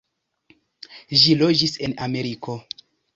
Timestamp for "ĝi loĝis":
1.23-1.75